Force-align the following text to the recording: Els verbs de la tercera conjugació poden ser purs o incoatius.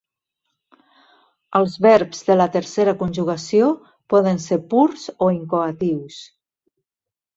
Els 1.59 1.75
verbs 1.87 2.23
de 2.31 2.37
la 2.39 2.47
tercera 2.57 2.95
conjugació 3.03 3.69
poden 4.15 4.41
ser 4.47 4.61
purs 4.73 5.05
o 5.27 5.29
incoatius. 5.37 6.19